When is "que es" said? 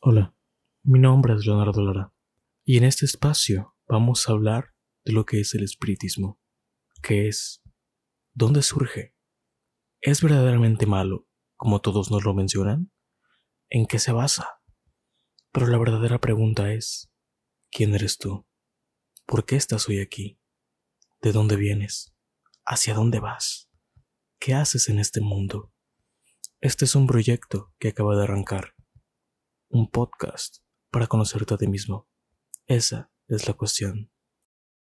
5.26-5.56